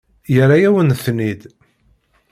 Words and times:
Yerra-yawen-ten-id. 0.33 1.41